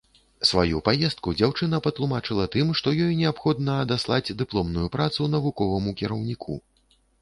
Сваю 0.51 0.77
паездку 0.87 1.33
дзяўчына 1.41 1.81
патлумачыла 1.89 2.49
тым, 2.57 2.73
што 2.81 2.95
ёй 3.05 3.13
неабходна 3.21 3.79
адаслаць 3.85 4.35
дыпломную 4.43 4.87
працу 5.01 5.33
навуковаму 5.39 5.99
кіраўніку. 6.03 6.63